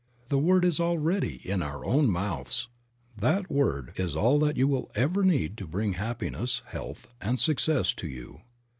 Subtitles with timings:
[0.29, 2.67] 'The word is already in our own mouths."
[3.15, 7.93] That word is all that you will ever need to bring happiness, health and success
[7.93, 8.41] to you.